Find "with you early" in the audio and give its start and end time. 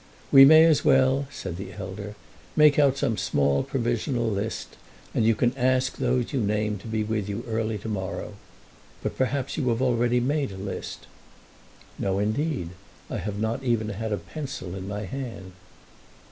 7.03-7.77